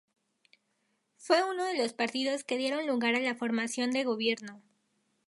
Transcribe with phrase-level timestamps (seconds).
[1.17, 4.59] Fue uno de los partidos que dieron lugar a la formación de gobierno.